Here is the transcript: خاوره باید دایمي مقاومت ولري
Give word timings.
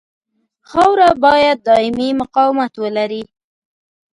خاوره 0.69 1.09
باید 1.25 1.57
دایمي 1.67 2.09
مقاومت 2.21 2.73
ولري 2.83 3.23